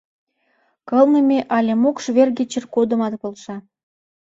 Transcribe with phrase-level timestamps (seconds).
[0.89, 3.55] Кылмыме але мокш-верге чер годымат полша.